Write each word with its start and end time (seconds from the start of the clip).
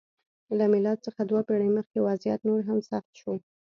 له 0.57 0.65
میلاد 0.73 0.99
څخه 1.05 1.21
دوه 1.29 1.41
پېړۍ 1.47 1.69
مخکې 1.77 2.05
وضعیت 2.07 2.41
نور 2.47 2.61
هم 2.69 2.79
سخت 2.91 3.11
شو. 3.21 3.33